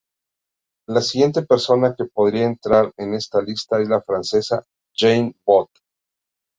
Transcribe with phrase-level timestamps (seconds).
[0.89, 4.63] La siguiente persona que podría entrar en esta lista es la francesa
[4.97, 5.69] Jeanne Bot.